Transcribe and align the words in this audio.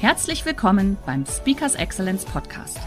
Herzlich 0.00 0.46
willkommen 0.46 0.96
beim 1.06 1.26
Speakers 1.26 1.74
Excellence 1.74 2.24
Podcast. 2.24 2.78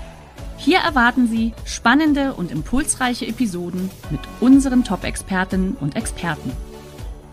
Hier 0.55 0.77
erwarten 0.77 1.27
Sie 1.27 1.53
spannende 1.65 2.33
und 2.33 2.51
impulsreiche 2.51 3.27
Episoden 3.27 3.91
mit 4.11 4.21
unseren 4.39 4.85
Top-Expertinnen 4.85 5.73
und 5.73 5.97
Experten. 5.97 6.53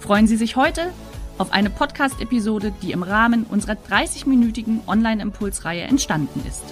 Freuen 0.01 0.27
Sie 0.27 0.37
sich 0.37 0.57
heute 0.57 0.91
auf 1.39 1.53
eine 1.53 1.71
Podcast-Episode, 1.71 2.75
die 2.83 2.91
im 2.91 3.05
Rahmen 3.05 3.45
unserer 3.45 3.75
30-minütigen 3.75 4.81
Online-Impulsreihe 4.89 5.83
entstanden 5.83 6.43
ist. 6.45 6.65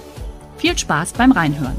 Viel 0.57 0.77
Spaß 0.77 1.13
beim 1.13 1.31
Reinhören. 1.31 1.77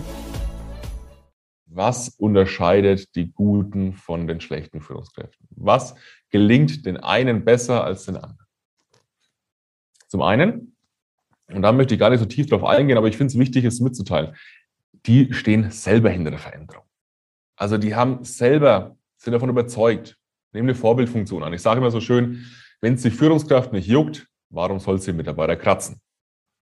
Was 1.65 2.07
unterscheidet 2.07 3.13
die 3.15 3.33
guten 3.33 3.91
von 3.91 4.27
den 4.27 4.39
schlechten 4.39 4.79
Führungskräften? 4.79 5.45
Was 5.51 5.93
gelingt 6.29 6.85
den 6.85 6.95
einen 6.95 7.43
besser 7.43 7.83
als 7.83 8.05
den 8.05 8.15
anderen? 8.15 8.47
Zum 10.07 10.21
einen 10.21 10.76
und 11.51 11.61
da 11.61 11.71
möchte 11.71 11.93
ich 11.93 11.99
gar 11.99 12.09
nicht 12.09 12.19
so 12.19 12.25
tief 12.25 12.47
drauf 12.47 12.63
eingehen, 12.63 12.97
aber 12.97 13.07
ich 13.07 13.17
finde 13.17 13.31
es 13.31 13.39
wichtig, 13.39 13.63
es 13.65 13.79
mitzuteilen. 13.79 14.35
Die 15.05 15.33
stehen 15.33 15.71
selber 15.71 16.09
hinter 16.09 16.31
der 16.31 16.39
Veränderung. 16.39 16.83
Also 17.55 17.77
die 17.77 17.95
haben 17.95 18.23
selber, 18.23 18.97
sind 19.17 19.33
davon 19.33 19.49
überzeugt, 19.49 20.17
nehmen 20.53 20.69
eine 20.69 20.75
Vorbildfunktion 20.75 21.43
an. 21.43 21.53
Ich 21.53 21.61
sage 21.61 21.79
immer 21.79 21.91
so 21.91 22.01
schön, 22.01 22.45
wenn 22.81 22.95
es 22.95 23.01
die 23.01 23.11
Führungskraft 23.11 23.73
nicht 23.73 23.87
juckt, 23.87 24.27
warum 24.49 24.79
soll 24.79 24.99
sie 24.99 25.13
Mitarbeiter 25.13 25.55
kratzen? 25.55 26.01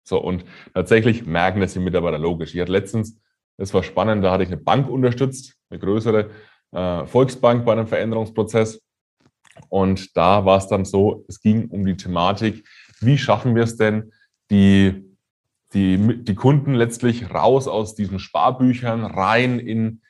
So, 0.03 0.22
und 0.22 0.45
tatsächlich 0.73 1.25
merken 1.25 1.61
das 1.61 1.73
die 1.73 1.80
Mitarbeiter 1.80 2.20
logisch. 2.20 2.53
Ich 2.53 2.61
hatte 2.61 2.72
letztens, 2.72 3.20
das 3.58 3.73
war 3.73 3.81
spannend, 3.81 4.23
da 4.23 4.31
hatte 4.31 4.44
ich 4.44 4.49
eine 4.49 4.58
Bank 4.58 4.88
unterstützt, 4.88 5.55
eine 5.70 5.80
größere 5.80 6.30
äh, 6.72 7.05
Volksbank 7.08 7.66
bei 7.66 7.72
einem 7.72 7.88
Veränderungsprozess. 7.88 8.81
Und 9.70 10.16
da 10.16 10.45
war 10.45 10.58
es 10.58 10.67
dann 10.67 10.86
so, 10.86 11.25
es 11.27 11.39
ging 11.39 11.70
um 11.70 11.86
die 11.86 11.97
Thematik, 11.97 12.67
wie 12.99 13.17
schaffen 13.17 13.55
wir 13.55 13.64
es 13.64 13.77
denn, 13.77 14.11
die, 14.50 15.16
die, 15.74 16.24
die 16.24 16.36
Kunden 16.36 16.74
letztlich 16.74 17.34
raus 17.34 17.68
aus 17.68 17.96
diesen 17.96 18.20
Sparbüchern 18.20 19.06
rein 19.06 19.60
in 19.60 20.02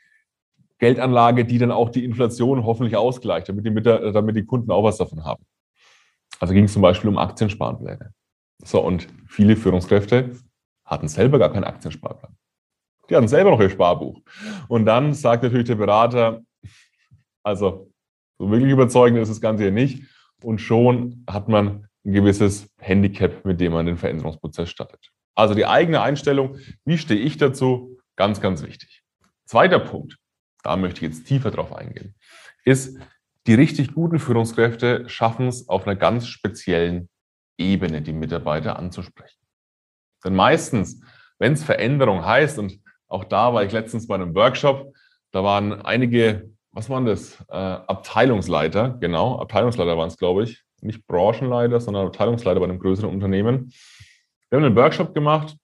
Geldanlage, 0.78 1.46
die 1.46 1.58
dann 1.58 1.72
auch 1.72 1.90
die 1.90 2.04
Inflation 2.04 2.66
hoffentlich 2.66 2.98
ausgleicht, 2.98 3.50
damit 3.50 3.66
die, 3.66 3.74
damit 3.82 4.36
die 4.36 4.46
Kunden 4.46 4.72
auch 4.72 4.84
was 4.84 4.98
davon 4.98 5.24
haben. 5.24 5.46
Also 6.40 6.54
ging 6.54 6.66
es 6.66 6.74
zum 6.74 6.82
Beispiel 6.82 7.10
um 7.10 7.18
Aktiensparpläne. 7.18 8.14
So, 8.64 8.82
und 8.82 9.08
viele 9.28 9.56
Führungskräfte 9.56 10.32
hatten 10.84 11.08
selber 11.08 11.40
gar 11.40 11.52
keinen 11.52 11.64
Aktiensparplan. 11.64 12.36
Die 13.10 13.16
hatten 13.16 13.28
selber 13.28 13.52
noch 13.52 13.62
ihr 13.62 13.70
Sparbuch. 13.70 14.22
Und 14.68 14.86
dann 14.86 15.14
sagt 15.14 15.44
natürlich 15.44 15.68
der 15.68 15.76
Berater, 15.76 16.42
also 17.44 17.92
so 18.38 18.50
wirklich 18.50 18.72
überzeugend 18.72 19.20
ist 19.20 19.30
das 19.30 19.42
Ganze 19.42 19.64
hier 19.64 19.72
nicht. 19.72 20.04
Und 20.44 20.60
schon 20.60 21.24
hat 21.30 21.48
man 21.48 21.85
ein 22.06 22.14
gewisses 22.14 22.70
Handicap, 22.80 23.44
mit 23.46 23.60
dem 23.60 23.74
man 23.74 23.86
den 23.86 23.98
Veränderungsprozess 23.98 24.70
startet. 24.70 25.12
Also 25.34 25.54
die 25.54 25.66
eigene 25.66 26.02
Einstellung, 26.02 26.58
wie 26.86 26.98
stehe 26.98 27.20
ich 27.20 27.38
dazu, 27.38 27.98
ganz, 28.16 28.40
ganz 28.40 28.64
wichtig. 28.64 29.04
Zweiter 29.46 29.80
Punkt, 29.80 30.18
da 30.64 30.78
möchte 30.78 31.06
ich 31.06 31.12
jetzt 31.14 31.28
tiefer 31.28 31.52
drauf 31.52 31.74
eingehen, 31.74 32.16
ist, 32.64 32.98
die 33.48 33.54
richtig 33.54 33.94
guten 33.94 34.18
Führungskräfte 34.18 35.08
schaffen 35.08 35.48
es 35.48 35.70
auf 35.70 35.86
einer 35.86 35.96
ganz 35.96 36.28
speziellen 36.28 37.10
Ebene, 37.58 38.02
die 38.02 38.14
Mitarbeiter 38.14 38.80
anzusprechen. 38.80 39.40
Denn 40.24 40.36
meistens, 40.36 41.02
wenn 41.38 41.54
es 41.54 41.64
Veränderung 41.64 42.26
heißt, 42.26 42.58
und 42.58 42.80
auch 43.08 43.24
da 43.24 43.54
war 43.54 43.64
ich 43.64 43.72
letztens 43.72 44.08
bei 44.08 44.16
einem 44.16 44.34
Workshop, 44.34 44.94
da 45.32 45.44
waren 45.44 45.82
einige, 45.86 46.50
was 46.72 46.90
waren 46.90 47.06
das? 47.06 47.40
Äh, 47.50 47.56
Abteilungsleiter, 47.56 48.98
genau, 49.00 49.40
Abteilungsleiter 49.40 49.98
waren 49.98 50.08
es, 50.08 50.18
glaube 50.18 50.44
ich, 50.44 50.65
nicht 50.82 51.08
Branchenleiter, 51.08 51.80
sondern 51.80 52.08
Abteilungsleiter 52.08 52.60
bei 52.60 52.66
einem 52.66 52.80
größeren 52.80 53.10
Unternehmen. 53.10 53.72
Wir 54.50 54.58
haben 54.58 54.66
einen 54.66 54.76
Workshop 54.76 55.14
gemacht, 55.14 55.58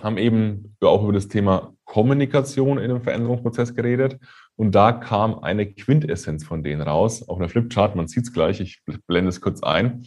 haben 0.00 0.18
eben 0.18 0.76
auch 0.80 1.02
über 1.02 1.12
das 1.12 1.28
Thema 1.28 1.72
Kommunikation 1.84 2.78
in 2.78 2.90
einem 2.90 3.02
Veränderungsprozess 3.02 3.74
geredet. 3.74 4.18
Und 4.56 4.74
da 4.74 4.92
kam 4.92 5.38
eine 5.38 5.72
Quintessenz 5.72 6.44
von 6.44 6.62
denen 6.62 6.82
raus, 6.82 7.28
auf 7.28 7.38
einer 7.38 7.48
Flipchart, 7.48 7.96
man 7.96 8.08
sieht 8.08 8.24
es 8.24 8.32
gleich, 8.32 8.60
ich 8.60 8.82
blende 9.06 9.28
es 9.28 9.40
kurz 9.40 9.62
ein. 9.62 10.04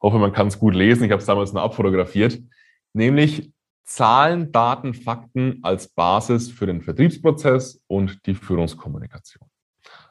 Hoffe, 0.00 0.18
man 0.18 0.32
kann 0.32 0.48
es 0.48 0.58
gut 0.58 0.74
lesen, 0.74 1.04
ich 1.04 1.12
habe 1.12 1.20
es 1.20 1.26
damals 1.26 1.52
nur 1.52 1.62
abfotografiert. 1.62 2.40
Nämlich 2.92 3.52
Zahlen, 3.84 4.52
Daten, 4.52 4.94
Fakten 4.94 5.58
als 5.62 5.88
Basis 5.88 6.50
für 6.50 6.66
den 6.66 6.82
Vertriebsprozess 6.82 7.82
und 7.88 8.24
die 8.26 8.34
Führungskommunikation. 8.34 9.51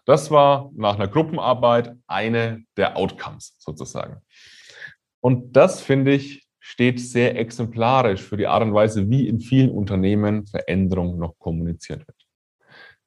Das 0.05 0.31
war 0.31 0.71
nach 0.75 0.95
einer 0.95 1.07
Gruppenarbeit 1.07 1.95
eine 2.07 2.63
der 2.75 2.97
Outcomes 2.97 3.55
sozusagen. 3.59 4.21
Und 5.19 5.55
das, 5.55 5.81
finde 5.81 6.13
ich, 6.13 6.47
steht 6.59 6.99
sehr 6.99 7.37
exemplarisch 7.37 8.21
für 8.21 8.37
die 8.37 8.47
Art 8.47 8.63
und 8.63 8.73
Weise, 8.73 9.09
wie 9.09 9.27
in 9.27 9.39
vielen 9.39 9.69
Unternehmen 9.69 10.47
Veränderung 10.47 11.17
noch 11.17 11.37
kommuniziert 11.37 12.07
wird. 12.07 12.17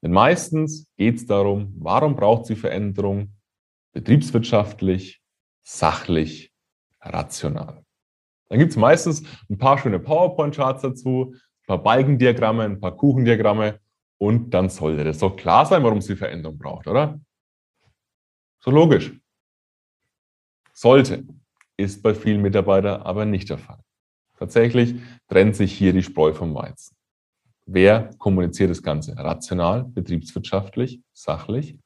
Denn 0.02 0.12
meistens 0.12 0.86
geht 0.96 1.16
es 1.16 1.26
darum, 1.26 1.74
warum 1.78 2.14
braucht 2.14 2.46
sie 2.46 2.56
Veränderung? 2.56 3.32
Betriebswirtschaftlich, 3.92 5.22
sachlich, 5.62 6.52
rational. 7.00 7.84
Dann 8.48 8.58
gibt 8.58 8.72
es 8.72 8.76
meistens 8.76 9.22
ein 9.48 9.56
paar 9.56 9.78
schöne 9.78 9.98
PowerPoint-Charts 9.98 10.82
dazu, 10.82 11.34
ein 11.34 11.66
paar 11.66 11.82
Balkendiagramme, 11.82 12.64
ein 12.64 12.80
paar 12.80 12.96
Kuchendiagramme 12.96 13.80
und 14.18 14.50
dann 14.50 14.68
sollte 14.68 15.04
das 15.04 15.18
doch 15.18 15.36
klar 15.36 15.66
sein, 15.66 15.82
warum 15.82 16.00
sie 16.00 16.16
Veränderung 16.16 16.58
braucht, 16.58 16.86
oder? 16.86 17.20
So 18.60 18.70
logisch. 18.70 19.12
Sollte, 20.72 21.24
ist 21.76 22.02
bei 22.02 22.14
vielen 22.14 22.42
Mitarbeitern 22.42 23.02
aber 23.02 23.24
nicht 23.24 23.50
der 23.50 23.58
Fall. 23.58 23.78
Tatsächlich 24.38 24.96
trennt 25.28 25.56
sich 25.56 25.72
hier 25.72 25.92
die 25.92 26.02
Spreu 26.02 26.32
vom 26.32 26.54
Weizen. 26.54 26.96
Wer 27.66 28.10
kommuniziert 28.18 28.70
das 28.70 28.82
Ganze 28.82 29.16
rational, 29.16 29.84
betriebswirtschaftlich, 29.84 31.00
sachlich? 31.12 31.78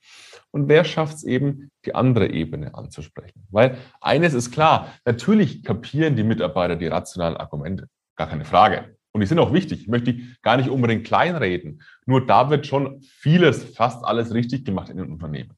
Und 0.50 0.68
wer 0.68 0.84
schafft 0.84 1.16
es 1.16 1.24
eben, 1.24 1.70
die 1.84 1.94
andere 1.94 2.30
Ebene 2.30 2.74
anzusprechen? 2.74 3.46
Weil 3.50 3.78
eines 4.00 4.34
ist 4.34 4.50
klar, 4.50 4.92
natürlich 5.04 5.62
kapieren 5.62 6.16
die 6.16 6.24
Mitarbeiter 6.24 6.74
die 6.74 6.88
rationalen 6.88 7.36
Argumente. 7.36 7.86
Gar 8.16 8.28
keine 8.28 8.44
Frage. 8.44 8.97
Und 9.18 9.22
die 9.22 9.26
sind 9.26 9.40
auch 9.40 9.52
wichtig. 9.52 9.80
Ich 9.80 9.88
möchte 9.88 10.14
die 10.14 10.36
gar 10.42 10.56
nicht 10.56 10.68
unbedingt 10.68 11.04
kleinreden. 11.04 11.82
Nur 12.06 12.24
da 12.24 12.50
wird 12.50 12.68
schon 12.68 13.02
vieles, 13.02 13.64
fast 13.64 14.04
alles 14.04 14.32
richtig 14.32 14.64
gemacht 14.64 14.90
in 14.90 14.96
den 14.96 15.10
Unternehmen. 15.10 15.56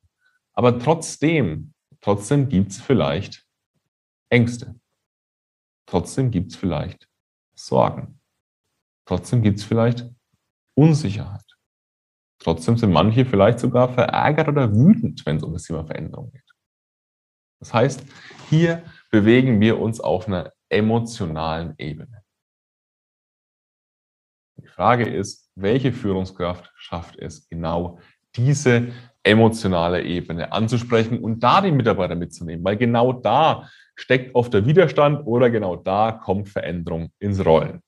Aber 0.55 0.79
trotzdem, 0.79 1.75
trotzdem 2.01 2.49
gibt 2.49 2.73
es 2.73 2.81
vielleicht 2.81 3.47
Ängste. 4.31 4.81
Trotzdem 5.85 6.31
gibt 6.31 6.53
es 6.53 6.57
vielleicht 6.57 7.07
Sorgen. 7.55 8.19
Trotzdem 9.05 9.43
gibt 9.43 9.59
es 9.59 9.65
vielleicht 9.65 10.09
Unsicherheit. 10.75 11.45
Trotzdem 12.39 12.79
sind 12.79 12.93
manche 12.93 13.27
vielleicht 13.27 13.59
sogar 13.59 13.93
verärgert 13.93 14.49
oder 14.49 14.75
wütend, 14.75 15.27
wenn 15.27 15.37
es 15.37 15.43
um 15.43 15.53
das 15.53 15.65
Thema 15.65 15.85
Veränderung 15.85 16.31
geht. 16.31 16.51
Das 17.59 17.75
heißt, 17.75 18.07
hier 18.49 18.83
bewegen 19.11 19.61
wir 19.61 19.79
uns 19.79 20.01
auf 20.01 20.27
einer 20.27 20.51
emotionalen 20.71 21.75
Ebene. 21.77 22.23
Die 24.81 24.83
Frage 24.83 25.11
ist, 25.11 25.51
welche 25.57 25.93
Führungskraft 25.93 26.73
schafft 26.75 27.19
es 27.19 27.47
genau 27.51 27.99
diese 28.35 28.89
emotionale 29.23 30.03
Ebene 30.03 30.53
anzusprechen 30.53 31.19
und 31.19 31.41
da 31.41 31.61
die 31.61 31.71
Mitarbeiter 31.71 32.15
mitzunehmen, 32.15 32.65
weil 32.65 32.79
genau 32.79 33.13
da 33.13 33.69
steckt 33.95 34.35
oft 34.35 34.55
der 34.55 34.65
Widerstand 34.65 35.27
oder 35.27 35.51
genau 35.51 35.77
da 35.77 36.13
kommt 36.13 36.49
Veränderung 36.49 37.11
ins 37.19 37.45
Rollen. 37.45 37.83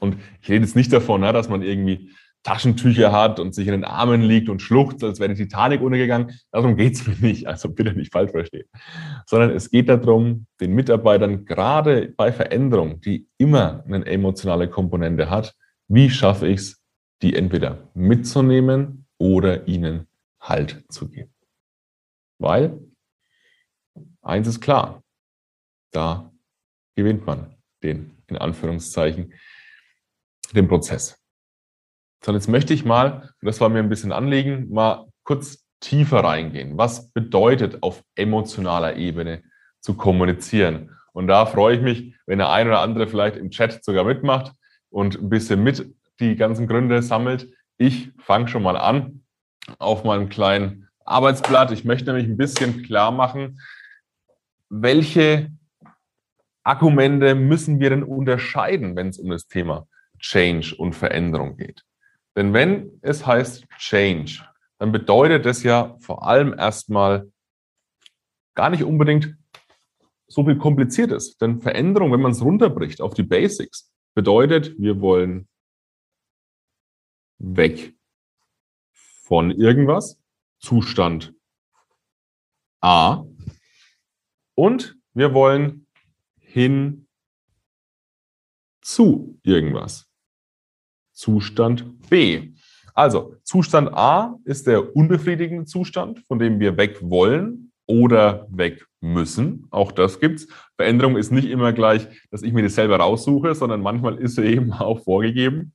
Und 0.00 0.18
ich 0.42 0.50
rede 0.50 0.66
jetzt 0.66 0.76
nicht 0.76 0.92
davon, 0.92 1.22
ne, 1.22 1.32
dass 1.32 1.48
man 1.48 1.62
irgendwie 1.62 2.10
Taschentücher 2.42 3.10
hat 3.10 3.40
und 3.40 3.54
sich 3.54 3.66
in 3.66 3.72
den 3.72 3.84
Armen 3.84 4.20
liegt 4.20 4.50
und 4.50 4.60
schluchzt, 4.60 5.02
als 5.02 5.20
wäre 5.20 5.32
die 5.32 5.44
Titanic 5.44 5.80
untergegangen. 5.80 6.38
Darum 6.52 6.76
geht 6.76 6.92
es 6.92 7.06
mir 7.06 7.16
nicht, 7.26 7.46
also 7.46 7.70
bitte 7.70 7.94
nicht 7.94 8.12
falsch 8.12 8.32
verstehen. 8.32 8.68
Sondern 9.24 9.48
es 9.52 9.70
geht 9.70 9.88
darum, 9.88 10.44
den 10.60 10.74
Mitarbeitern 10.74 11.46
gerade 11.46 12.12
bei 12.14 12.32
Veränderung, 12.32 13.00
die 13.00 13.26
immer 13.38 13.82
eine 13.86 14.04
emotionale 14.04 14.68
Komponente 14.68 15.30
hat, 15.30 15.54
wie 15.88 16.10
schaffe 16.10 16.46
ich 16.46 16.60
es, 16.60 16.84
die 17.22 17.34
entweder 17.34 17.88
mitzunehmen 17.94 19.06
oder 19.18 19.66
ihnen 19.66 20.06
Halt 20.40 20.84
zu 20.90 21.08
geben? 21.08 21.34
Weil 22.38 22.78
eins 24.22 24.46
ist 24.46 24.60
klar, 24.60 25.02
da 25.92 26.30
gewinnt 26.94 27.26
man 27.26 27.56
den, 27.82 28.22
in 28.28 28.36
Anführungszeichen, 28.36 29.32
den 30.52 30.68
Prozess. 30.68 31.18
So, 32.24 32.32
jetzt 32.32 32.48
möchte 32.48 32.74
ich 32.74 32.84
mal, 32.84 33.32
das 33.40 33.60
war 33.60 33.68
mir 33.68 33.78
ein 33.78 33.88
bisschen 33.88 34.12
Anliegen, 34.12 34.70
mal 34.70 35.08
kurz 35.24 35.64
tiefer 35.80 36.20
reingehen. 36.20 36.76
Was 36.76 37.10
bedeutet 37.12 37.82
auf 37.82 38.02
emotionaler 38.14 38.96
Ebene 38.96 39.42
zu 39.80 39.94
kommunizieren? 39.94 40.96
Und 41.12 41.28
da 41.28 41.46
freue 41.46 41.76
ich 41.76 41.82
mich, 41.82 42.14
wenn 42.26 42.38
der 42.38 42.50
ein 42.50 42.66
oder 42.66 42.80
andere 42.80 43.08
vielleicht 43.08 43.36
im 43.36 43.50
Chat 43.50 43.84
sogar 43.84 44.04
mitmacht 44.04 44.52
und 44.90 45.16
ein 45.16 45.28
bisschen 45.28 45.62
mit 45.62 45.94
die 46.20 46.36
ganzen 46.36 46.66
Gründe 46.66 47.02
sammelt. 47.02 47.48
Ich 47.76 48.10
fange 48.18 48.48
schon 48.48 48.62
mal 48.62 48.76
an 48.76 49.24
auf 49.78 50.04
meinem 50.04 50.28
kleinen 50.28 50.88
Arbeitsblatt. 51.04 51.70
Ich 51.72 51.84
möchte 51.84 52.06
nämlich 52.06 52.26
ein 52.26 52.36
bisschen 52.36 52.82
klar 52.82 53.10
machen, 53.10 53.60
welche 54.68 55.50
Argumente 56.64 57.34
müssen 57.34 57.80
wir 57.80 57.90
denn 57.90 58.02
unterscheiden, 58.02 58.96
wenn 58.96 59.08
es 59.08 59.18
um 59.18 59.30
das 59.30 59.46
Thema 59.46 59.86
Change 60.18 60.74
und 60.76 60.94
Veränderung 60.94 61.56
geht. 61.56 61.82
Denn 62.36 62.52
wenn 62.52 62.98
es 63.00 63.26
heißt 63.26 63.66
Change, 63.78 64.44
dann 64.78 64.92
bedeutet 64.92 65.46
das 65.46 65.62
ja 65.62 65.96
vor 66.00 66.26
allem 66.26 66.54
erstmal 66.56 67.30
gar 68.54 68.70
nicht 68.70 68.84
unbedingt 68.84 69.34
so 70.26 70.44
viel 70.44 70.56
Kompliziertes. 70.56 71.36
Denn 71.38 71.60
Veränderung, 71.60 72.12
wenn 72.12 72.20
man 72.20 72.32
es 72.32 72.42
runterbricht 72.42 73.00
auf 73.00 73.14
die 73.14 73.22
Basics, 73.22 73.90
bedeutet, 74.18 74.74
wir 74.80 75.00
wollen 75.00 75.46
weg 77.38 77.94
von 79.22 79.52
irgendwas, 79.52 80.20
Zustand 80.58 81.32
A, 82.80 83.24
und 84.56 84.98
wir 85.14 85.34
wollen 85.34 85.86
hin 86.40 87.06
zu 88.80 89.38
irgendwas, 89.44 90.10
Zustand 91.12 92.08
B. 92.08 92.54
Also 92.94 93.36
Zustand 93.44 93.94
A 93.94 94.36
ist 94.44 94.66
der 94.66 94.96
unbefriedigende 94.96 95.66
Zustand, 95.66 96.24
von 96.26 96.40
dem 96.40 96.58
wir 96.58 96.76
weg 96.76 96.98
wollen 97.02 97.67
oder 97.88 98.46
weg 98.50 98.86
müssen. 99.00 99.66
Auch 99.70 99.90
das 99.90 100.20
gibt's. 100.20 100.46
Veränderung 100.76 101.16
ist 101.16 101.32
nicht 101.32 101.48
immer 101.48 101.72
gleich, 101.72 102.06
dass 102.30 102.42
ich 102.42 102.52
mir 102.52 102.62
das 102.62 102.74
selber 102.74 102.98
raussuche, 102.98 103.54
sondern 103.54 103.80
manchmal 103.80 104.18
ist 104.18 104.36
sie 104.36 104.44
eben 104.54 104.72
auch 104.72 105.02
vorgegeben. 105.02 105.72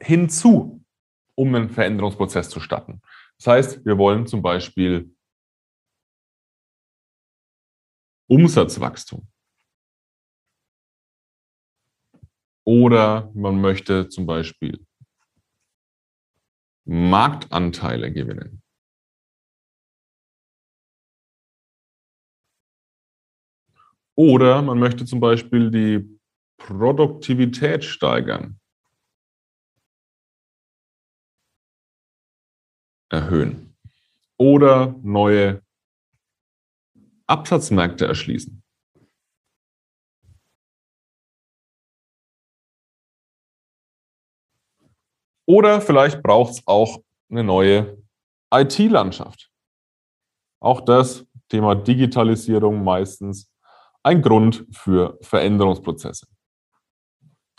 hinzu, 0.00 0.82
um 1.34 1.54
einen 1.54 1.68
Veränderungsprozess 1.68 2.48
zu 2.48 2.60
starten. 2.60 3.02
Das 3.36 3.46
heißt, 3.46 3.84
wir 3.84 3.98
wollen 3.98 4.26
zum 4.26 4.40
Beispiel 4.40 5.14
Umsatzwachstum. 8.26 9.28
Oder 12.64 13.30
man 13.34 13.60
möchte 13.60 14.08
zum 14.08 14.24
Beispiel 14.24 14.86
Marktanteile 16.84 18.12
gewinnen. 18.12 18.62
Oder 24.16 24.62
man 24.62 24.78
möchte 24.78 25.04
zum 25.04 25.20
Beispiel 25.20 25.70
die 25.70 26.20
Produktivität 26.56 27.84
steigern, 27.84 28.60
erhöhen 33.10 33.76
oder 34.36 34.98
neue 35.02 35.62
Absatzmärkte 37.26 38.06
erschließen. 38.06 38.63
Oder 45.46 45.80
vielleicht 45.80 46.22
braucht 46.22 46.52
es 46.52 46.62
auch 46.66 47.00
eine 47.30 47.44
neue 47.44 47.98
IT-Landschaft. 48.52 49.50
Auch 50.60 50.80
das 50.80 51.26
Thema 51.48 51.74
Digitalisierung 51.74 52.82
meistens 52.82 53.50
ein 54.02 54.22
Grund 54.22 54.66
für 54.70 55.18
Veränderungsprozesse. 55.22 56.26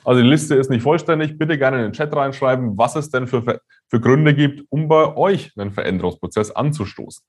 Also 0.03 0.21
die 0.21 0.27
Liste 0.27 0.55
ist 0.55 0.69
nicht 0.69 0.83
vollständig. 0.83 1.37
Bitte 1.37 1.57
gerne 1.57 1.77
in 1.77 1.83
den 1.83 1.93
Chat 1.93 2.15
reinschreiben, 2.15 2.77
was 2.77 2.95
es 2.95 3.09
denn 3.09 3.27
für, 3.27 3.59
für 3.87 3.99
Gründe 3.99 4.35
gibt, 4.35 4.63
um 4.69 4.87
bei 4.87 5.15
euch 5.15 5.51
einen 5.57 5.71
Veränderungsprozess 5.71 6.51
anzustoßen. 6.51 7.23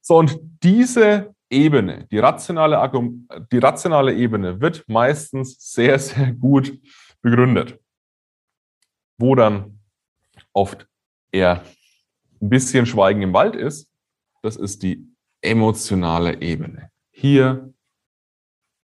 So, 0.00 0.16
und 0.16 0.38
diese 0.62 1.34
Ebene, 1.50 2.06
die 2.10 2.18
rationale, 2.18 2.90
die 3.52 3.58
rationale 3.58 4.14
Ebene, 4.14 4.60
wird 4.60 4.84
meistens 4.88 5.56
sehr, 5.72 5.98
sehr 5.98 6.32
gut 6.32 6.72
begründet 7.20 7.81
wo 9.22 9.36
dann 9.36 9.78
oft 10.52 10.88
eher 11.30 11.62
ein 12.40 12.48
bisschen 12.48 12.86
Schweigen 12.86 13.22
im 13.22 13.32
Wald 13.32 13.54
ist, 13.54 13.88
das 14.42 14.56
ist 14.56 14.82
die 14.82 15.06
emotionale 15.40 16.42
Ebene. 16.42 16.90
Hier 17.12 17.72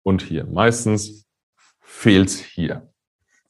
und 0.04 0.22
hier. 0.22 0.46
Meistens 0.46 1.28
fehlt 1.82 2.30
es 2.30 2.40
hier. 2.40 2.90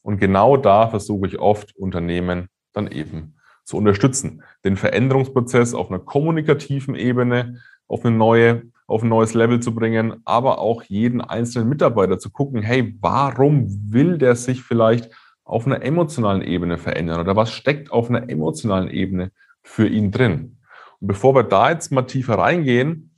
Und 0.02 0.18
genau 0.18 0.56
da 0.56 0.88
versuche 0.88 1.28
ich 1.28 1.38
oft 1.38 1.76
Unternehmen 1.76 2.48
dann 2.72 2.90
eben 2.90 3.36
zu 3.64 3.76
unterstützen, 3.76 4.42
den 4.64 4.76
Veränderungsprozess 4.76 5.74
auf 5.74 5.88
einer 5.88 6.00
kommunikativen 6.00 6.96
Ebene 6.96 7.62
auf 7.86 8.04
eine 8.04 8.16
neue, 8.16 8.64
auf 8.88 9.02
ein 9.02 9.08
neues 9.08 9.34
Level 9.34 9.60
zu 9.60 9.72
bringen, 9.72 10.20
aber 10.24 10.58
auch 10.58 10.82
jeden 10.82 11.20
einzelnen 11.20 11.68
Mitarbeiter 11.68 12.18
zu 12.18 12.30
gucken, 12.30 12.62
hey, 12.62 12.96
warum 13.00 13.66
will 13.92 14.18
der 14.18 14.34
sich 14.34 14.62
vielleicht 14.62 15.10
auf 15.44 15.66
einer 15.66 15.82
emotionalen 15.82 16.42
Ebene 16.42 16.78
verändern 16.78 17.20
oder 17.20 17.36
was 17.36 17.52
steckt 17.52 17.90
auf 17.90 18.08
einer 18.08 18.28
emotionalen 18.28 18.88
Ebene 18.88 19.32
für 19.62 19.86
ihn 19.86 20.10
drin. 20.10 20.58
Und 21.00 21.08
bevor 21.08 21.34
wir 21.34 21.42
da 21.42 21.70
jetzt 21.70 21.92
mal 21.92 22.02
tiefer 22.02 22.38
reingehen, 22.38 23.14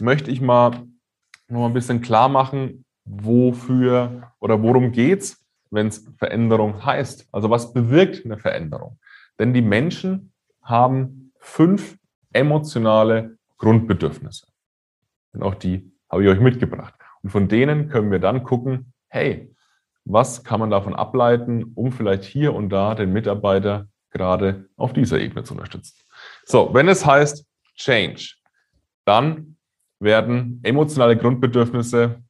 möchte 0.00 0.30
ich 0.30 0.40
mal 0.40 0.86
noch 1.48 1.66
ein 1.66 1.74
bisschen 1.74 2.00
klar 2.00 2.28
machen, 2.28 2.84
wofür 3.04 4.32
oder 4.38 4.62
worum 4.62 4.92
geht's, 4.92 5.44
wenn 5.70 5.88
es 5.88 6.06
Veränderung 6.16 6.84
heißt. 6.84 7.28
Also 7.32 7.50
was 7.50 7.72
bewirkt 7.72 8.24
eine 8.24 8.38
Veränderung? 8.38 8.98
Denn 9.38 9.52
die 9.52 9.62
Menschen 9.62 10.32
haben 10.62 11.32
fünf 11.38 11.96
emotionale 12.32 13.38
Grundbedürfnisse. 13.56 14.46
Und 15.32 15.42
auch 15.42 15.54
die 15.54 15.92
habe 16.10 16.22
ich 16.22 16.28
euch 16.28 16.40
mitgebracht. 16.40 16.94
Und 17.22 17.30
von 17.30 17.48
denen 17.48 17.88
können 17.88 18.10
wir 18.10 18.18
dann 18.18 18.42
gucken, 18.44 18.92
hey, 19.08 19.54
was 20.08 20.42
kann 20.42 20.58
man 20.58 20.70
davon 20.70 20.94
ableiten, 20.94 21.72
um 21.74 21.92
vielleicht 21.92 22.24
hier 22.24 22.54
und 22.54 22.70
da 22.70 22.94
den 22.94 23.12
Mitarbeiter 23.12 23.86
gerade 24.10 24.68
auf 24.76 24.92
dieser 24.94 25.20
Ebene 25.20 25.44
zu 25.44 25.52
unterstützen. 25.52 25.94
So, 26.44 26.72
wenn 26.72 26.88
es 26.88 27.04
heißt 27.04 27.44
Change, 27.76 28.34
dann 29.04 29.56
werden 30.00 30.60
emotionale 30.62 31.16
Grundbedürfnisse 31.16 32.22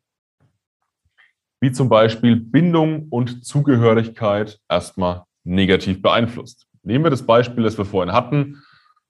wie 1.60 1.72
zum 1.72 1.88
Beispiel 1.88 2.36
Bindung 2.36 3.08
und 3.10 3.44
Zugehörigkeit 3.44 4.60
erstmal 4.68 5.24
negativ 5.44 6.02
beeinflusst. 6.02 6.66
Nehmen 6.82 7.04
wir 7.04 7.10
das 7.10 7.26
Beispiel, 7.26 7.64
das 7.64 7.78
wir 7.78 7.84
vorhin 7.84 8.12
hatten, 8.12 8.62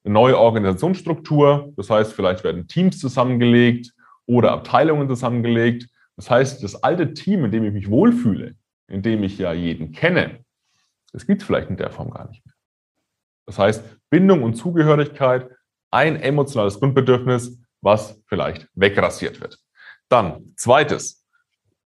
eine 0.05 0.15
neue 0.15 0.39
Organisationsstruktur, 0.39 1.73
das 1.77 1.91
heißt, 1.91 2.13
vielleicht 2.13 2.45
werden 2.45 2.67
Teams 2.67 2.99
zusammengelegt 2.99 3.93
oder 4.27 4.53
Abteilungen 4.53 5.09
zusammengelegt. 5.09 5.89
Das 6.17 6.31
heißt, 6.31 6.63
das 6.63 6.83
alte 6.83 7.15
Team, 7.15 7.45
in 7.45 7.51
dem 7.51 7.65
ich 7.65 7.73
mich 7.73 7.91
wohlfühle, 7.91 8.55
in 8.88 9.02
dem 9.02 9.23
ich 9.23 9.38
ja 9.38 9.52
jeden 9.52 9.92
kenne, 9.92 10.45
das 11.12 11.26
gibt 11.26 11.42
es 11.42 11.47
vielleicht 11.47 11.71
in 11.71 11.76
der 11.76 11.90
Form 11.90 12.11
gar 12.11 12.28
nicht 12.28 12.45
mehr. 12.45 12.54
Das 13.47 13.59
heißt, 13.59 13.83
Bindung 14.11 14.42
und 14.42 14.54
Zugehörigkeit, 14.54 15.49
ein 15.90 16.16
emotionales 16.16 16.78
Grundbedürfnis, 16.80 17.59
was 17.80 18.21
vielleicht 18.26 18.68
wegrasiert 18.75 19.40
wird. 19.40 19.59
Dann, 20.09 20.52
zweites, 20.57 21.18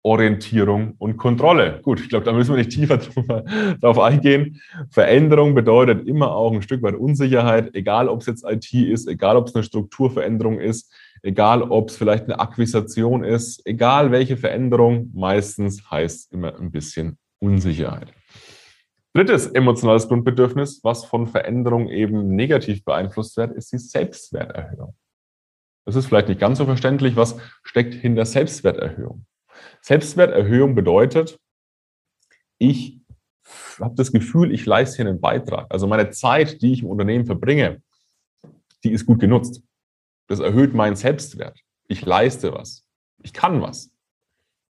Orientierung 0.03 0.95
und 0.99 1.17
Kontrolle. 1.17 1.81
Gut, 1.83 1.99
ich 1.99 2.11
glaube, 2.11 2.27
da 2.27 2.33
müssen 2.33 2.55
wir 2.55 2.59
nicht 2.59 2.73
tiefer 2.73 2.99
darauf 3.81 3.99
eingehen. 3.99 4.61
Veränderung 4.91 5.55
bedeutet 5.55 6.07
immer 6.07 6.33
auch 6.33 6.53
ein 6.53 6.61
Stück 6.61 6.83
weit 6.83 6.95
Unsicherheit, 6.95 7.75
egal 7.75 8.09
ob 8.09 8.21
es 8.21 8.27
jetzt 8.27 8.45
IT 8.45 8.71
ist, 8.73 9.09
egal 9.09 9.37
ob 9.37 9.49
es 9.49 9.55
eine 9.55 9.65
Strukturveränderung 9.65 10.61
ist, 10.61 10.93
egal 11.25 11.63
ob 11.63 11.89
es 11.89 11.97
vielleicht 11.97 12.25
eine 12.25 12.39
Akquisition 12.39 13.25
ist, 13.25 13.67
egal 13.67 14.11
welche 14.11 14.37
Veränderung, 14.37 15.11
meistens 15.15 15.91
heißt 15.91 16.33
immer 16.33 16.55
ein 16.57 16.71
bisschen 16.71 17.19
Unsicherheit. 17.41 18.13
Drittes 19.15 19.47
emotionales 19.47 20.09
Grundbedürfnis, 20.09 20.81
was 20.83 21.05
von 21.05 21.27
Veränderung 21.27 21.89
eben 21.89 22.35
negativ 22.35 22.85
beeinflusst 22.85 23.37
wird, 23.37 23.57
ist 23.57 23.73
die 23.73 23.79
Selbstwerterhöhung. 23.79 24.95
Das 25.87 25.97
ist 25.97 26.07
vielleicht 26.07 26.29
nicht 26.29 26.41
ganz 26.41 26.59
so 26.59 26.65
verständlich, 26.65 27.17
was 27.17 27.37
steckt 27.63 27.95
hinter 27.95 28.25
Selbstwerterhöhung. 28.25 29.25
Selbstwerterhöhung 29.83 30.75
bedeutet, 30.75 31.39
ich 32.59 33.01
habe 33.81 33.95
das 33.95 34.13
Gefühl, 34.13 34.53
ich 34.53 34.67
leiste 34.67 34.97
hier 34.97 35.07
einen 35.07 35.21
Beitrag. 35.21 35.67
Also 35.71 35.87
meine 35.87 36.11
Zeit, 36.11 36.61
die 36.61 36.73
ich 36.73 36.83
im 36.83 36.89
Unternehmen 36.89 37.27
verbringe, 37.27 37.83
die 38.83 38.93
ist 38.93 39.07
gut 39.07 39.21
genutzt. 39.21 39.63
Das 40.27 40.41
erhöht 40.41 40.75
meinen 40.75 40.97
Selbstwert. 40.97 41.59
Ich 41.87 42.05
leiste 42.05 42.53
was. 42.53 42.87
Ich 43.23 43.33
kann 43.33 43.61
was. 43.61 43.91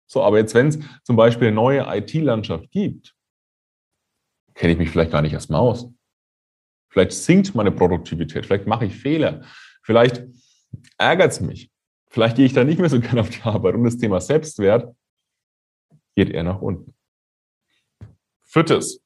So, 0.06 0.22
aber 0.22 0.38
jetzt, 0.38 0.54
wenn 0.54 0.68
es 0.68 0.78
zum 1.04 1.16
Beispiel 1.16 1.48
eine 1.48 1.54
neue 1.54 1.86
IT-Landschaft 1.86 2.70
gibt, 2.70 3.14
kenne 4.54 4.72
ich 4.72 4.78
mich 4.78 4.90
vielleicht 4.90 5.12
gar 5.12 5.22
nicht 5.22 5.32
erstmal 5.32 5.60
aus. 5.60 5.88
Vielleicht 6.90 7.12
sinkt 7.12 7.54
meine 7.54 7.72
Produktivität, 7.72 8.44
vielleicht 8.44 8.66
mache 8.66 8.84
ich 8.84 8.94
Fehler, 8.94 9.42
vielleicht 9.82 10.24
ärgert 10.98 11.32
es 11.32 11.40
mich, 11.40 11.70
vielleicht 12.10 12.36
gehe 12.36 12.44
ich 12.44 12.52
da 12.52 12.64
nicht 12.64 12.78
mehr 12.78 12.90
so 12.90 13.00
gerne 13.00 13.22
auf 13.22 13.30
die 13.30 13.40
Arbeit 13.42 13.74
und 13.74 13.84
das 13.84 13.96
Thema 13.96 14.20
Selbstwert 14.20 14.94
geht 16.14 16.28
eher 16.28 16.44
nach 16.44 16.60
unten. 16.60 16.94
Viertes, 18.42 19.02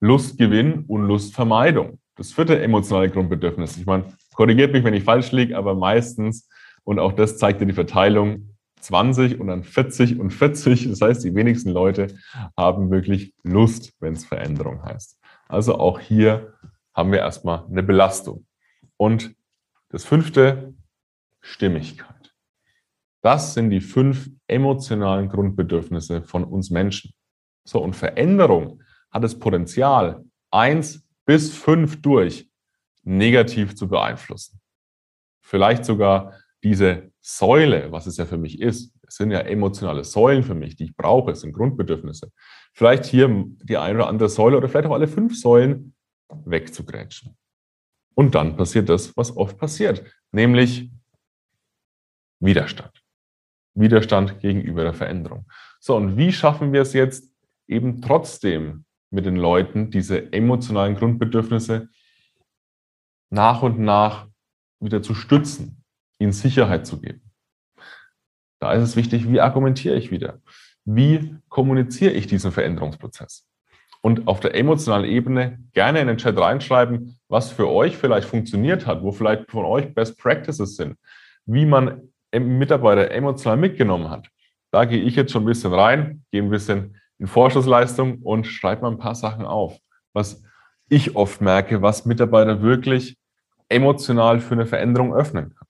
Lustgewinn 0.00 0.84
und 0.84 1.06
Lustvermeidung. 1.06 1.98
Das 2.16 2.32
vierte 2.32 2.60
emotionale 2.60 3.10
Grundbedürfnis. 3.10 3.76
Ich 3.76 3.86
meine, 3.86 4.04
korrigiert 4.34 4.72
mich, 4.72 4.84
wenn 4.84 4.94
ich 4.94 5.04
falsch 5.04 5.32
liege, 5.32 5.56
aber 5.56 5.74
meistens, 5.74 6.48
und 6.84 6.98
auch 6.98 7.12
das 7.12 7.38
zeigt 7.38 7.60
ja 7.60 7.66
die 7.66 7.72
Verteilung, 7.72 8.54
20 8.80 9.40
und 9.40 9.46
dann 9.46 9.64
40 9.64 10.20
und 10.20 10.30
40. 10.30 10.88
Das 10.90 11.00
heißt, 11.00 11.24
die 11.24 11.34
wenigsten 11.34 11.70
Leute 11.70 12.08
haben 12.56 12.90
wirklich 12.90 13.34
Lust, 13.42 13.94
wenn 14.00 14.12
es 14.12 14.24
Veränderung 14.24 14.82
heißt. 14.82 15.18
Also 15.48 15.76
auch 15.78 16.00
hier 16.00 16.54
haben 16.94 17.10
wir 17.10 17.18
erstmal 17.20 17.64
eine 17.66 17.82
Belastung. 17.82 18.46
Und 18.96 19.34
das 19.88 20.04
fünfte, 20.04 20.74
Stimmigkeit. 21.40 22.34
Das 23.22 23.54
sind 23.54 23.70
die 23.70 23.80
fünf 23.80 24.30
emotionalen 24.46 25.28
Grundbedürfnisse 25.28 26.22
von 26.22 26.44
uns 26.44 26.70
Menschen. 26.70 27.12
So, 27.66 27.82
und 27.82 27.96
Veränderung 27.96 28.82
hat 29.10 29.24
das 29.24 29.38
Potenzial, 29.38 30.24
eins 30.50 31.03
bis 31.26 31.56
fünf 31.56 32.00
durch 32.02 32.50
negativ 33.02 33.74
zu 33.74 33.88
beeinflussen. 33.88 34.60
Vielleicht 35.42 35.84
sogar 35.84 36.38
diese 36.62 37.10
Säule, 37.20 37.92
was 37.92 38.06
es 38.06 38.16
ja 38.16 38.24
für 38.26 38.38
mich 38.38 38.60
ist, 38.60 38.94
es 39.06 39.16
sind 39.16 39.30
ja 39.30 39.40
emotionale 39.40 40.04
Säulen 40.04 40.42
für 40.42 40.54
mich, 40.54 40.76
die 40.76 40.84
ich 40.84 40.96
brauche, 40.96 41.32
es 41.32 41.40
sind 41.40 41.52
Grundbedürfnisse. 41.52 42.32
Vielleicht 42.72 43.04
hier 43.04 43.44
die 43.62 43.76
eine 43.76 43.98
oder 43.98 44.08
andere 44.08 44.28
Säule 44.28 44.56
oder 44.56 44.68
vielleicht 44.68 44.86
auch 44.86 44.94
alle 44.94 45.08
fünf 45.08 45.38
Säulen 45.38 45.94
wegzugrätschen. 46.44 47.36
Und 48.14 48.34
dann 48.34 48.56
passiert 48.56 48.88
das, 48.88 49.16
was 49.16 49.36
oft 49.36 49.58
passiert, 49.58 50.04
nämlich 50.32 50.90
Widerstand. 52.40 53.02
Widerstand 53.74 54.40
gegenüber 54.40 54.84
der 54.84 54.94
Veränderung. 54.94 55.46
So, 55.80 55.96
und 55.96 56.16
wie 56.16 56.32
schaffen 56.32 56.72
wir 56.72 56.82
es 56.82 56.92
jetzt 56.92 57.30
eben 57.66 58.00
trotzdem 58.00 58.84
mit 59.14 59.26
den 59.26 59.36
Leuten, 59.36 59.90
diese 59.90 60.32
emotionalen 60.32 60.96
Grundbedürfnisse 60.96 61.88
nach 63.30 63.62
und 63.62 63.78
nach 63.78 64.28
wieder 64.80 65.02
zu 65.02 65.14
stützen, 65.14 65.82
ihnen 66.18 66.32
Sicherheit 66.32 66.86
zu 66.86 67.00
geben. 67.00 67.22
Da 68.60 68.72
ist 68.72 68.82
es 68.82 68.96
wichtig, 68.96 69.30
wie 69.30 69.40
argumentiere 69.40 69.96
ich 69.96 70.10
wieder? 70.10 70.40
Wie 70.84 71.36
kommuniziere 71.48 72.12
ich 72.12 72.26
diesen 72.26 72.52
Veränderungsprozess? 72.52 73.46
Und 74.02 74.28
auf 74.28 74.40
der 74.40 74.54
emotionalen 74.54 75.06
Ebene 75.06 75.58
gerne 75.72 76.00
in 76.00 76.08
den 76.08 76.18
Chat 76.18 76.36
reinschreiben, 76.36 77.18
was 77.28 77.50
für 77.50 77.70
euch 77.70 77.96
vielleicht 77.96 78.28
funktioniert 78.28 78.86
hat, 78.86 79.02
wo 79.02 79.12
vielleicht 79.12 79.50
von 79.50 79.64
euch 79.64 79.94
Best 79.94 80.18
Practices 80.18 80.76
sind, 80.76 80.96
wie 81.46 81.64
man 81.64 82.02
Mitarbeiter 82.32 83.10
emotional 83.10 83.56
mitgenommen 83.56 84.10
hat. 84.10 84.28
Da 84.72 84.84
gehe 84.84 85.00
ich 85.00 85.14
jetzt 85.16 85.32
schon 85.32 85.44
ein 85.44 85.46
bisschen 85.46 85.72
rein, 85.72 86.24
gehe 86.32 86.42
ein 86.42 86.50
bisschen 86.50 86.96
in 87.18 87.26
Vorschussleistung 87.26 88.22
und 88.22 88.46
schreibe 88.46 88.82
mal 88.82 88.90
ein 88.90 88.98
paar 88.98 89.14
Sachen 89.14 89.44
auf, 89.44 89.78
was 90.12 90.42
ich 90.88 91.16
oft 91.16 91.40
merke, 91.40 91.82
was 91.82 92.04
Mitarbeiter 92.04 92.62
wirklich 92.62 93.16
emotional 93.68 94.40
für 94.40 94.54
eine 94.54 94.66
Veränderung 94.66 95.14
öffnen 95.14 95.54
kann. 95.54 95.68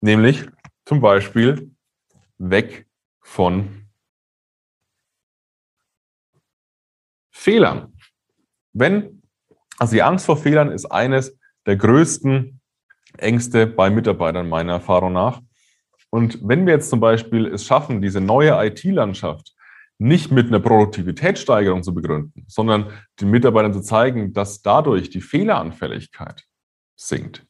Nämlich 0.00 0.48
zum 0.84 1.00
Beispiel 1.00 1.70
weg 2.38 2.86
von 3.20 3.86
Fehlern. 7.30 7.92
Wenn, 8.72 9.22
also 9.78 9.94
die 9.94 10.02
Angst 10.02 10.26
vor 10.26 10.36
Fehlern 10.36 10.70
ist 10.70 10.86
eines 10.86 11.38
der 11.66 11.76
größten 11.76 12.60
Ängste 13.18 13.66
bei 13.66 13.90
Mitarbeitern 13.90 14.48
meiner 14.48 14.74
Erfahrung 14.74 15.12
nach. 15.12 15.40
Und 16.10 16.38
wenn 16.46 16.66
wir 16.66 16.74
jetzt 16.74 16.90
zum 16.90 17.00
Beispiel 17.00 17.46
es 17.46 17.64
schaffen, 17.64 18.00
diese 18.00 18.20
neue 18.20 18.50
IT-Landschaft 18.66 19.55
nicht 19.98 20.30
mit 20.30 20.48
einer 20.48 20.60
Produktivitätssteigerung 20.60 21.82
zu 21.82 21.94
begründen, 21.94 22.44
sondern 22.48 22.92
den 23.20 23.30
Mitarbeitern 23.30 23.72
zu 23.72 23.80
zeigen, 23.80 24.32
dass 24.32 24.62
dadurch 24.62 25.10
die 25.10 25.20
Fehleranfälligkeit 25.20 26.44
sinkt, 26.96 27.46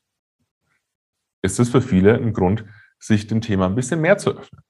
ist 1.43 1.59
es 1.59 1.71
für 1.71 1.83
viele 1.83 2.15
ein 2.15 2.33
Grund, 2.33 2.65
sich 2.99 3.27
dem 3.27 3.41
Thema 3.41 3.67
ein 3.67 3.75
bisschen 3.75 4.01
mehr 4.01 4.19
zu 4.19 4.31
öffnen. 4.31 4.63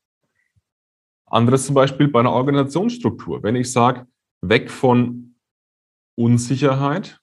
Anderes 1.27 1.67
zum 1.67 1.75
Beispiel 1.75 2.09
bei 2.09 2.21
einer 2.21 2.33
Organisationsstruktur. 2.33 3.43
Wenn 3.43 3.57
ich 3.57 3.73
sage, 3.73 4.07
weg 4.41 4.71
von 4.71 5.37
Unsicherheit 6.15 7.21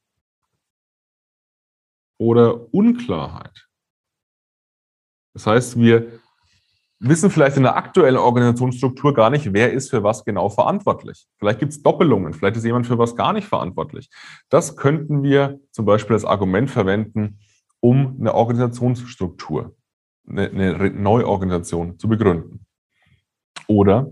oder 2.19 2.74
Unklarheit. 2.74 3.67
Das 5.33 5.48
heißt, 5.48 5.79
wir 5.79 6.19
wissen 7.03 7.29
vielleicht 7.29 7.57
in 7.57 7.63
der 7.63 7.75
aktuellen 7.75 8.17
Organisationsstruktur 8.17 9.13
gar 9.13 9.29
nicht, 9.29 9.53
wer 9.53 9.74
ist 9.74 9.89
für 9.89 10.03
was 10.03 10.24
genau 10.24 10.50
verantwortlich. 10.50 11.27
Vielleicht 11.38 11.60
gibt 11.60 11.74
es 11.74 11.83
Doppelungen, 11.83 12.33
vielleicht 12.33 12.55
ist 12.55 12.63
jemand 12.63 12.88
für 12.88 12.98
was 12.98 13.15
gar 13.15 13.33
nicht 13.33 13.48
verantwortlich. 13.48 14.10
Das 14.50 14.77
könnten 14.77 15.22
wir 15.22 15.60
zum 15.72 15.86
Beispiel 15.86 16.15
als 16.15 16.25
Argument 16.25 16.72
verwenden, 16.72 17.39
um 17.81 18.17
eine 18.19 18.33
Organisationsstruktur, 18.33 19.75
eine, 20.27 20.50
eine 20.50 20.89
Neuorganisation 20.91 22.00
zu 22.00 22.07
begründen. 22.07 22.65
Oder, 23.67 24.10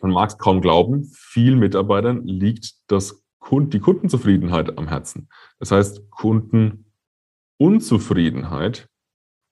man 0.00 0.12
mag 0.12 0.30
es 0.30 0.38
kaum 0.38 0.60
glauben, 0.60 1.10
vielen 1.12 1.58
Mitarbeitern 1.58 2.24
liegt 2.24 2.74
das 2.86 3.22
die 3.50 3.78
Kundenzufriedenheit 3.78 4.76
am 4.76 4.88
Herzen. 4.88 5.28
Das 5.60 5.70
heißt, 5.70 6.10
Kundenunzufriedenheit 6.10 8.88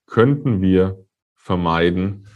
könnten 0.05 0.61
wir 0.61 1.05
vermeiden, 1.35 2.27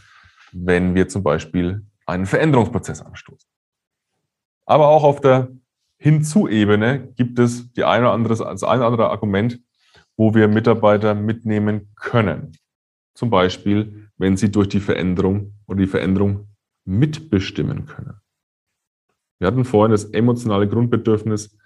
wenn 0.52 0.94
wir 0.94 1.08
zum 1.08 1.22
Beispiel 1.22 1.84
einen 2.06 2.26
Veränderungsprozess 2.26 3.02
anstoßen. 3.02 3.48
Aber 4.66 4.88
auch 4.88 5.04
auf 5.04 5.20
der 5.20 5.48
Hinzu-Ebene 5.98 7.12
gibt 7.16 7.38
es 7.38 7.72
die 7.72 7.84
eine 7.84 8.06
oder 8.06 8.12
andere, 8.12 8.36
das 8.36 8.62
ein 8.62 8.78
oder 8.78 8.86
andere 8.86 9.10
Argument, 9.10 9.60
wo 10.16 10.34
wir 10.34 10.48
Mitarbeiter 10.48 11.14
mitnehmen 11.14 11.92
können. 11.94 12.52
Zum 13.14 13.30
Beispiel, 13.30 14.08
wenn 14.16 14.36
sie 14.36 14.50
durch 14.50 14.68
die 14.68 14.80
Veränderung 14.80 15.54
oder 15.66 15.80
die 15.80 15.86
Veränderung 15.86 16.48
mitbestimmen 16.84 17.86
können. 17.86 18.14
Wir 19.38 19.46
hatten 19.46 19.64
vorhin 19.64 19.92
das 19.92 20.04
emotionale 20.04 20.68
Grundbedürfnis 20.68 21.56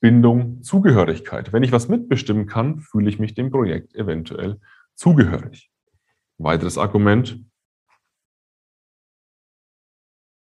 Bindung, 0.00 0.62
Zugehörigkeit. 0.62 1.52
Wenn 1.52 1.62
ich 1.62 1.72
was 1.72 1.88
mitbestimmen 1.88 2.46
kann, 2.46 2.80
fühle 2.80 3.08
ich 3.08 3.18
mich 3.18 3.34
dem 3.34 3.50
Projekt 3.50 3.94
eventuell 3.94 4.60
zugehörig. 4.94 5.70
Weiteres 6.38 6.76
Argument. 6.76 7.38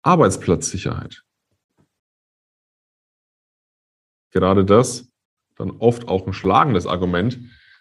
Arbeitsplatzsicherheit. 0.02 1.24
Gerade 4.32 4.64
das 4.64 5.12
dann 5.56 5.72
oft 5.72 6.08
auch 6.08 6.26
ein 6.26 6.34
schlagendes 6.34 6.88
Argument, 6.88 7.40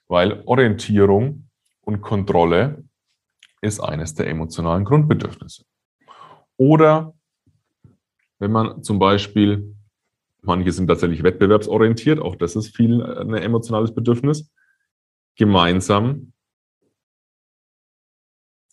weil 0.09 0.43
Orientierung 0.47 1.49
und 1.83 2.01
Kontrolle 2.01 2.85
ist 3.61 3.81
eines 3.81 4.15
der 4.15 4.29
emotionalen 4.29 4.85
Grundbedürfnisse. 4.85 5.65
Oder 6.57 7.15
wenn 8.39 8.53
man 8.53 8.83
zum 8.83 8.99
Beispiel, 8.99 9.75
manche 10.43 10.73
sind 10.73 10.89
tatsächlich 10.89 11.23
wettbewerbsorientiert, 11.23 12.19
auch 12.19 12.37
das 12.37 12.57
ist 12.57 12.75
viel 12.77 13.03
ein 13.03 13.35
emotionales 13.35 13.95
Bedürfnis, 13.95 14.51
gemeinsam 15.37 16.33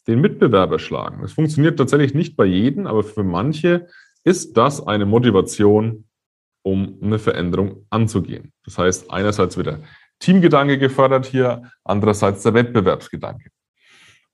den 0.08 0.22
Mitbewerber 0.22 0.80
schlagen. 0.80 1.22
Das 1.22 1.34
funktioniert 1.34 1.78
tatsächlich 1.78 2.14
nicht 2.14 2.36
bei 2.36 2.46
jedem, 2.46 2.88
aber 2.88 3.04
für 3.04 3.24
manche 3.24 3.88
ist 4.24 4.58
das 4.58 4.86
eine 4.86 5.06
Motivation, 5.06 6.08
um 6.64 6.98
eine 7.02 7.20
Veränderung 7.20 7.86
anzugehen. 7.90 8.52
Das 8.64 8.78
heißt, 8.78 9.12
einerseits 9.12 9.58
wird 9.58 9.68
der 9.68 9.84
Teamgedanke 10.20 10.80
gefördert 10.80 11.26
hier, 11.26 11.70
andererseits 11.84 12.44
der 12.44 12.54
Wettbewerbsgedanke. 12.54 13.50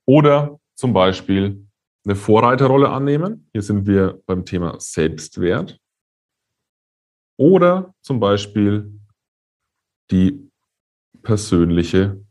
Oder 0.05 0.59
zum 0.75 0.93
Beispiel 0.93 1.67
eine 2.05 2.15
Vorreiterrolle 2.15 2.89
annehmen. 2.89 3.49
Hier 3.51 3.61
sind 3.61 3.85
wir 3.85 4.21
beim 4.25 4.45
Thema 4.45 4.79
Selbstwert. 4.79 5.79
Oder 7.37 7.93
zum 8.01 8.19
Beispiel 8.19 8.99
die 10.09 10.49
persönliche 11.21 12.23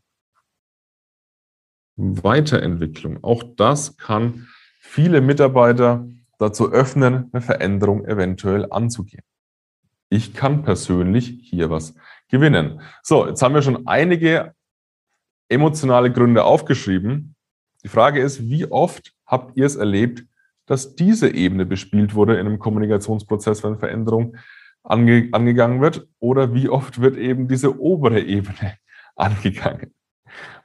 Weiterentwicklung. 2.00 3.23
Auch 3.23 3.42
das 3.57 3.97
kann 3.97 4.49
viele 4.80 5.21
Mitarbeiter 5.21 6.07
dazu 6.38 6.73
öffnen, 6.73 7.28
eine 7.33 7.42
Veränderung 7.42 8.04
eventuell 8.07 8.66
anzugehen. 8.71 9.23
Ich 10.09 10.35
kann 10.35 10.62
persönlich 10.62 11.38
hier 11.42 11.71
was 11.71 11.95
gewinnen. 12.28 12.80
So, 13.02 13.28
jetzt 13.28 13.42
haben 13.42 13.54
wir 13.54 13.62
schon 13.62 13.87
einige 13.87 14.54
emotionale 15.49 16.11
Gründe 16.12 16.45
aufgeschrieben. 16.45 17.37
Die 17.85 17.88
Frage 17.88 18.21
ist, 18.21 18.49
wie 18.49 18.66
oft 18.66 19.12
habt 19.26 19.57
ihr 19.57 19.66
es 19.66 19.76
erlebt, 19.76 20.25
dass 20.66 20.95
diese 20.95 21.33
Ebene 21.35 21.66
bespielt 21.66 22.14
wurde 22.14 22.35
in 22.35 22.47
einem 22.47 22.59
Kommunikationsprozess, 22.59 23.62
wenn 23.62 23.78
Veränderung 23.78 24.37
ange 24.83 25.28
angegangen 25.33 25.80
wird? 25.80 26.09
Oder 26.19 26.54
wie 26.54 26.69
oft 26.69 27.00
wird 27.00 27.16
eben 27.16 27.49
diese 27.49 27.78
obere 27.80 28.21
Ebene 28.21 28.76
angegangen? 29.16 29.95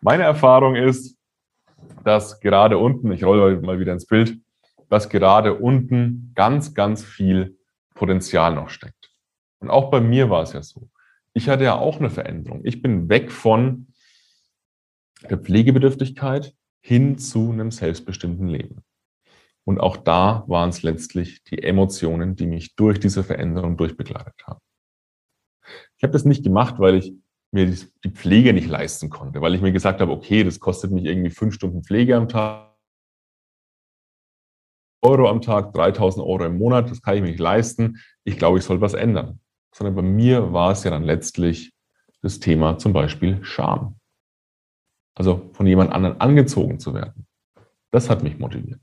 Meine 0.02 0.24
Erfahrung 0.24 0.76
ist, 0.76 1.18
dass 2.04 2.40
gerade 2.40 2.78
unten, 2.78 3.12
ich 3.12 3.24
rolle 3.24 3.60
mal 3.62 3.80
wieder 3.80 3.94
ins 3.94 4.06
Bild, 4.06 4.40
dass 4.90 5.10
gerade 5.10 5.56
unten 5.56 6.32
ganz, 6.36 6.74
ganz 6.74 7.04
viel 7.04 7.58
Potenzial 7.94 8.54
noch 8.54 8.70
steckt. 8.70 9.12
Und 9.60 9.70
auch 9.70 9.90
bei 9.90 10.00
mir 10.00 10.30
war 10.30 10.44
es 10.44 10.54
ja 10.54 10.62
so. 10.62 10.90
Ich 11.34 11.50
hatte 11.50 11.64
ja 11.64 11.76
auch 11.76 12.00
eine 12.00 12.10
Veränderung. 12.10 12.62
Ich 12.64 12.82
bin 12.82 13.10
weg 13.10 13.32
von 13.32 13.88
der 15.30 15.38
Pflegebedürftigkeit 15.38 16.54
hin 16.82 17.18
zu 17.18 17.52
einem 17.52 17.72
selbstbestimmten 17.72 18.48
Leben. 18.48 18.84
Und 19.64 19.80
auch 19.80 19.98
da 19.98 20.44
waren 20.48 20.70
es 20.70 20.84
letztlich 20.84 21.44
die 21.44 21.64
Emotionen, 21.64 22.36
die 22.36 22.46
mich 22.46 22.76
durch 22.76 23.00
diese 23.00 23.24
Veränderung 23.24 23.78
durchbegleitet 23.78 24.36
haben. 24.46 24.60
Ich 25.98 26.04
habe 26.04 26.14
das 26.14 26.26
nicht 26.26 26.44
gemacht, 26.44 26.76
weil 26.78 26.96
ich 26.96 27.14
mir 27.56 27.76
die 28.04 28.10
Pflege 28.12 28.54
nicht 28.54 28.68
leisten 28.68 29.10
konnte, 29.10 29.42
weil 29.42 29.56
ich 29.56 29.62
mir 29.62 29.72
gesagt 29.72 30.02
habe, 30.02 30.12
okay, 30.12 30.44
das 30.44 30.60
kostet 30.60 30.92
mich 30.92 31.06
irgendwie 31.06 31.32
fünf 31.32 31.56
Stunden 31.56 31.84
Pflege 31.84 32.16
am 32.16 32.30
Tag, 32.30 32.76
Euro 35.02 35.30
am 35.30 35.42
Tag, 35.42 35.74
3000 35.74 36.26
Euro 36.26 36.46
im 36.46 36.58
Monat, 36.58 36.90
das 36.92 37.02
kann 37.02 37.16
ich 37.16 37.22
mir 37.22 37.30
nicht 37.30 37.40
leisten. 37.40 38.02
Ich 38.24 38.38
glaube, 38.38 38.58
ich 38.58 38.66
soll 38.66 38.82
was 38.82 38.94
ändern. 38.94 39.40
Sondern 39.74 39.96
bei 39.96 40.02
mir 40.02 40.52
war 40.52 40.72
es 40.72 40.84
ja 40.84 40.92
dann 40.92 41.04
letztlich 41.04 41.74
das 42.22 42.40
Thema 42.40 42.78
zum 42.78 42.92
Beispiel 42.92 43.44
Scham. 43.44 44.00
Also 45.16 45.50
von 45.54 45.68
jemand 45.68 45.92
anderen 45.92 46.20
angezogen 46.20 46.80
zu 46.80 46.94
werden. 46.94 47.28
Das 47.92 48.10
hat 48.10 48.24
mich 48.24 48.40
motiviert. 48.40 48.82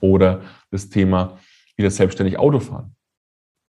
Oder 0.00 0.42
das 0.70 0.88
Thema 0.88 1.38
wieder 1.76 1.90
selbstständig 1.90 2.38
Autofahren. 2.38 2.96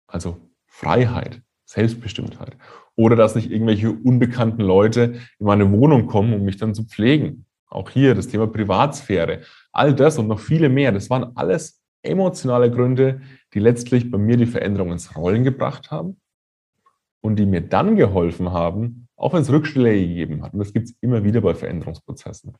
Also 0.07 0.37
Freiheit, 0.65 1.41
Selbstbestimmtheit. 1.73 2.55
Oder 2.95 3.15
dass 3.15 3.35
nicht 3.35 3.51
irgendwelche 3.51 3.91
unbekannten 3.91 4.61
Leute 4.61 5.15
in 5.39 5.45
meine 5.45 5.71
Wohnung 5.71 6.05
kommen, 6.05 6.33
um 6.33 6.43
mich 6.43 6.57
dann 6.57 6.75
zu 6.75 6.85
pflegen. 6.85 7.45
Auch 7.67 7.89
hier 7.89 8.13
das 8.13 8.27
Thema 8.27 8.47
Privatsphäre. 8.47 9.41
All 9.71 9.93
das 9.93 10.19
und 10.19 10.27
noch 10.27 10.39
viele 10.39 10.69
mehr. 10.69 10.91
Das 10.91 11.09
waren 11.09 11.35
alles 11.35 11.81
emotionale 12.03 12.69
Gründe, 12.69 13.21
die 13.53 13.59
letztlich 13.59 14.11
bei 14.11 14.17
mir 14.17 14.37
die 14.37 14.45
Veränderung 14.45 14.91
ins 14.91 15.15
Rollen 15.15 15.43
gebracht 15.43 15.89
haben 15.89 16.17
und 17.21 17.37
die 17.37 17.45
mir 17.45 17.61
dann 17.61 17.95
geholfen 17.95 18.51
haben, 18.51 19.07
auch 19.15 19.33
wenn 19.33 19.41
es 19.41 19.51
Rückschläge 19.51 20.07
gegeben 20.07 20.43
hat, 20.43 20.53
und 20.53 20.59
das 20.59 20.73
gibt 20.73 20.89
es 20.89 20.95
immer 20.99 21.23
wieder 21.23 21.39
bei 21.39 21.55
Veränderungsprozessen, 21.55 22.57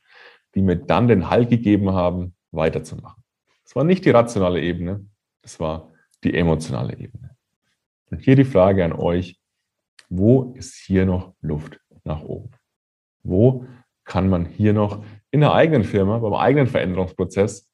die 0.54 0.62
mir 0.62 0.76
dann 0.76 1.08
den 1.08 1.28
Halt 1.28 1.50
gegeben 1.50 1.92
haben, 1.92 2.34
weiterzumachen. 2.52 3.22
Es 3.64 3.76
war 3.76 3.84
nicht 3.84 4.04
die 4.04 4.10
rationale 4.10 4.62
Ebene, 4.62 5.04
es 5.42 5.60
war 5.60 5.92
die 6.22 6.34
emotionale 6.34 6.98
Ebene. 6.98 7.33
Und 8.14 8.20
hier 8.20 8.36
die 8.36 8.44
Frage 8.44 8.84
an 8.84 8.92
euch, 8.92 9.40
wo 10.08 10.54
ist 10.54 10.76
hier 10.76 11.04
noch 11.04 11.34
Luft 11.40 11.80
nach 12.04 12.22
oben? 12.22 12.52
Wo 13.24 13.66
kann 14.04 14.28
man 14.28 14.46
hier 14.46 14.72
noch 14.72 15.04
in 15.32 15.40
der 15.40 15.52
eigenen 15.52 15.82
Firma, 15.82 16.20
beim 16.20 16.34
eigenen 16.34 16.68
Veränderungsprozess 16.68 17.68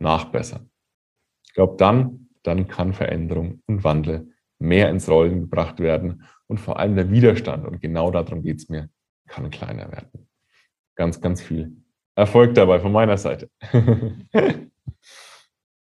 nachbessern? 0.00 0.68
Ich 1.46 1.54
glaube, 1.54 1.76
dann, 1.76 2.28
dann 2.42 2.66
kann 2.66 2.92
Veränderung 2.92 3.62
und 3.66 3.84
Wandel 3.84 4.32
mehr 4.58 4.90
ins 4.90 5.08
Rollen 5.08 5.42
gebracht 5.42 5.78
werden 5.78 6.24
und 6.48 6.58
vor 6.58 6.80
allem 6.80 6.96
der 6.96 7.12
Widerstand, 7.12 7.64
und 7.64 7.80
genau 7.80 8.10
darum 8.10 8.42
geht 8.42 8.56
es 8.56 8.68
mir, 8.68 8.90
kann 9.28 9.48
kleiner 9.50 9.92
werden. 9.92 10.28
Ganz, 10.96 11.20
ganz 11.20 11.40
viel 11.40 11.76
Erfolg 12.16 12.52
dabei 12.56 12.80
von 12.80 12.90
meiner 12.90 13.16
Seite. 13.16 13.48